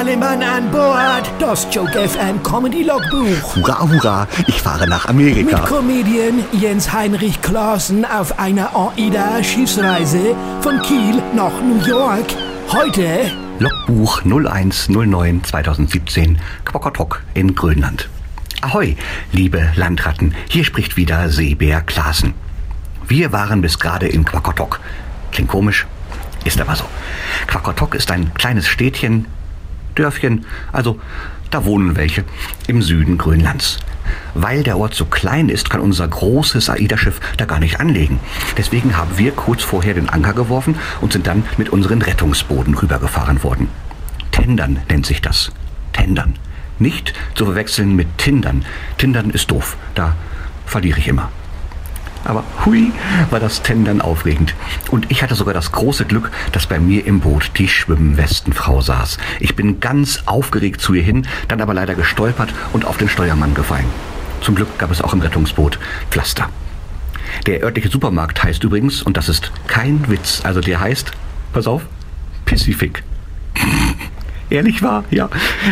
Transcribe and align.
alle 0.00 0.16
Mann 0.16 0.42
an 0.42 0.70
Bord. 0.70 1.30
Das 1.38 1.68
Joke 1.70 2.08
FM 2.08 2.42
Comedy 2.42 2.84
Logbuch. 2.84 3.54
Hurra, 3.54 3.80
hurra, 3.82 4.28
ich 4.46 4.62
fahre 4.62 4.88
nach 4.88 5.04
Amerika. 5.04 5.58
Mit 5.58 5.66
Comedian 5.66 6.42
Jens 6.52 6.90
Heinrich 6.90 7.42
Klaassen 7.42 8.06
auf 8.06 8.38
einer 8.38 8.74
AIDA-Schiffsreise 8.74 10.34
von 10.62 10.80
Kiel 10.80 11.22
nach 11.36 11.52
New 11.60 11.84
York. 11.86 12.24
Heute 12.72 13.30
Logbuch 13.58 14.22
0109 14.24 15.44
2017, 15.44 16.38
Quokotok 16.64 17.22
in 17.34 17.54
Grönland. 17.54 18.08
Ahoi, 18.62 18.96
liebe 19.32 19.70
Landratten, 19.76 20.34
hier 20.48 20.64
spricht 20.64 20.96
wieder 20.96 21.28
Seebär 21.28 21.82
Klaassen. 21.82 22.32
Wir 23.06 23.32
waren 23.32 23.60
bis 23.60 23.78
gerade 23.78 24.08
in 24.08 24.24
Quakotok. 24.24 24.80
Klingt 25.30 25.50
komisch, 25.50 25.86
ist 26.46 26.58
aber 26.58 26.74
so. 26.74 26.84
Quakotok 27.48 27.94
ist 27.94 28.10
ein 28.10 28.32
kleines 28.32 28.66
Städtchen, 28.66 29.26
Dörfchen, 30.00 30.46
also 30.72 30.98
da 31.50 31.64
wohnen 31.66 31.94
welche, 31.94 32.24
im 32.68 32.80
Süden 32.80 33.18
Grönlands. 33.18 33.78
Weil 34.34 34.62
der 34.62 34.78
Ort 34.78 34.94
so 34.94 35.04
klein 35.04 35.50
ist, 35.50 35.68
kann 35.68 35.80
unser 35.80 36.08
großes 36.08 36.70
AIDA-Schiff 36.70 37.20
da 37.36 37.44
gar 37.44 37.60
nicht 37.60 37.80
anlegen. 37.80 38.18
Deswegen 38.56 38.96
haben 38.96 39.18
wir 39.18 39.32
kurz 39.32 39.62
vorher 39.62 39.92
den 39.92 40.08
Anker 40.08 40.32
geworfen 40.32 40.76
und 41.02 41.12
sind 41.12 41.26
dann 41.26 41.44
mit 41.58 41.68
unseren 41.68 42.00
Rettungsbooten 42.00 42.74
rübergefahren 42.74 43.42
worden. 43.42 43.68
Tendern 44.32 44.78
nennt 44.88 45.04
sich 45.04 45.20
das. 45.20 45.52
Tendern. 45.92 46.36
Nicht 46.78 47.12
zu 47.34 47.44
verwechseln 47.44 47.94
mit 47.94 48.16
Tindern. 48.16 48.64
Tindern 48.96 49.28
ist 49.30 49.50
doof. 49.50 49.76
Da 49.94 50.16
verliere 50.64 50.98
ich 50.98 51.08
immer. 51.08 51.30
Aber 52.24 52.44
hui, 52.64 52.92
war 53.30 53.40
das 53.40 53.62
Tendern 53.62 54.00
aufregend. 54.00 54.54
Und 54.90 55.10
ich 55.10 55.22
hatte 55.22 55.34
sogar 55.34 55.54
das 55.54 55.72
große 55.72 56.04
Glück, 56.04 56.30
dass 56.52 56.66
bei 56.66 56.78
mir 56.78 57.06
im 57.06 57.20
Boot 57.20 57.52
die 57.56 57.68
Schwimmwestenfrau 57.68 58.80
saß. 58.80 59.18
Ich 59.40 59.56
bin 59.56 59.80
ganz 59.80 60.22
aufgeregt 60.26 60.80
zu 60.80 60.94
ihr 60.94 61.02
hin, 61.02 61.26
dann 61.48 61.60
aber 61.60 61.74
leider 61.74 61.94
gestolpert 61.94 62.52
und 62.72 62.84
auf 62.84 62.98
den 62.98 63.08
Steuermann 63.08 63.54
gefallen. 63.54 63.86
Zum 64.40 64.54
Glück 64.54 64.78
gab 64.78 64.90
es 64.90 65.02
auch 65.02 65.12
im 65.12 65.20
Rettungsboot 65.20 65.78
Pflaster. 66.10 66.48
Der 67.46 67.62
örtliche 67.62 67.88
Supermarkt 67.88 68.42
heißt 68.42 68.64
übrigens, 68.64 69.02
und 69.02 69.16
das 69.16 69.28
ist 69.28 69.52
kein 69.66 70.08
Witz, 70.08 70.40
also 70.44 70.60
der 70.60 70.80
heißt, 70.80 71.12
pass 71.52 71.66
auf, 71.66 71.82
Pacific. 72.44 73.02
Ehrlich 74.50 74.82
wahr? 74.82 75.04
Ja. 75.10 75.30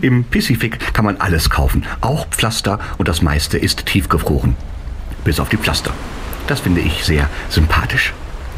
Im 0.00 0.24
Pacific 0.24 0.78
kann 0.94 1.04
man 1.04 1.16
alles 1.16 1.50
kaufen, 1.50 1.84
auch 2.00 2.28
Pflaster 2.28 2.78
und 2.98 3.08
das 3.08 3.20
meiste 3.20 3.58
ist 3.58 3.86
tiefgefroren. 3.86 4.54
Bis 5.24 5.40
auf 5.40 5.48
die 5.48 5.56
Pflaster. 5.56 5.92
Das 6.46 6.60
finde 6.60 6.80
ich 6.80 7.04
sehr 7.04 7.28
sympathisch. 7.48 8.12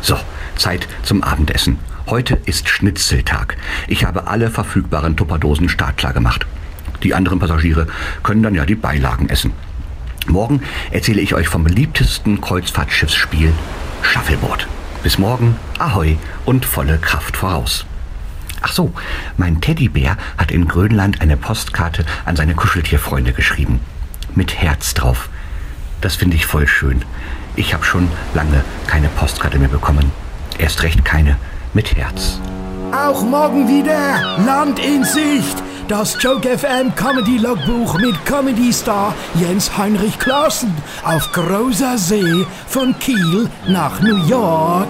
So, 0.00 0.18
Zeit 0.56 0.88
zum 1.02 1.22
Abendessen. 1.22 1.78
Heute 2.06 2.38
ist 2.44 2.68
Schnitzeltag. 2.68 3.56
Ich 3.88 4.04
habe 4.04 4.26
alle 4.26 4.50
verfügbaren 4.50 5.16
Tupperdosen 5.16 5.68
startklar 5.68 6.12
gemacht. 6.12 6.46
Die 7.02 7.14
anderen 7.14 7.38
Passagiere 7.38 7.86
können 8.22 8.42
dann 8.42 8.54
ja 8.54 8.64
die 8.64 8.74
Beilagen 8.74 9.28
essen. 9.28 9.52
Morgen 10.26 10.62
erzähle 10.90 11.20
ich 11.20 11.34
euch 11.34 11.48
vom 11.48 11.64
beliebtesten 11.64 12.40
Kreuzfahrtschiffsspiel 12.40 13.52
Shuffleboard. 14.02 14.66
Bis 15.02 15.18
morgen, 15.18 15.56
ahoi 15.78 16.16
und 16.46 16.64
volle 16.64 16.98
Kraft 16.98 17.36
voraus. 17.36 17.84
Ach 18.62 18.72
so, 18.72 18.92
mein 19.36 19.60
Teddybär 19.60 20.16
hat 20.38 20.50
in 20.50 20.66
Grönland 20.66 21.20
eine 21.20 21.36
Postkarte 21.36 22.06
an 22.24 22.36
seine 22.36 22.54
Kuscheltierfreunde 22.54 23.34
geschrieben. 23.34 23.80
Mit 24.34 24.54
Herz 24.54 24.94
drauf. 24.94 25.28
Das 26.00 26.16
finde 26.16 26.36
ich 26.36 26.46
voll 26.46 26.66
schön. 26.66 27.02
Ich 27.56 27.72
habe 27.72 27.84
schon 27.84 28.08
lange 28.34 28.64
keine 28.86 29.08
Postkarte 29.08 29.58
mehr 29.58 29.68
bekommen. 29.68 30.10
Erst 30.58 30.82
recht 30.82 31.04
keine 31.04 31.36
mit 31.72 31.96
Herz. 31.96 32.40
Auch 32.92 33.22
morgen 33.22 33.68
wieder 33.68 34.38
Land 34.44 34.78
in 34.78 35.04
Sicht. 35.04 35.62
Das 35.88 36.16
Joke 36.22 36.56
FM 36.56 36.94
Comedy 36.94 37.38
Logbuch 37.38 37.98
mit 37.98 38.24
Comedy 38.24 38.72
Star 38.72 39.14
Jens 39.34 39.76
Heinrich 39.76 40.18
Klaassen 40.18 40.74
auf 41.04 41.30
großer 41.32 41.98
See 41.98 42.46
von 42.66 42.98
Kiel 42.98 43.50
nach 43.68 44.00
New 44.00 44.16
York. 44.26 44.88